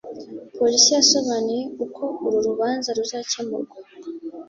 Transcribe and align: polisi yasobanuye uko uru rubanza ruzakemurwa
polisi 0.57 0.89
yasobanuye 0.97 1.63
uko 1.85 2.03
uru 2.25 2.37
rubanza 2.47 2.89
ruzakemurwa 2.97 3.75